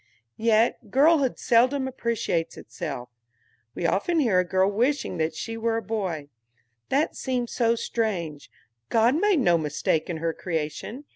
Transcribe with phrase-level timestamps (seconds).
[0.41, 3.09] Yet girlhood seldom appreciates itself.
[3.75, 6.29] We often hear a girl wishing that she were a boy.
[6.89, 8.49] That seems so strange!
[8.89, 11.05] God made no mistake in her creation.